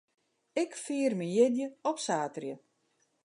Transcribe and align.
Ik 0.63 0.71
fier 0.83 1.13
myn 1.17 1.33
jierdei 1.35 1.69
op 1.89 1.97
saterdei. 2.05 2.57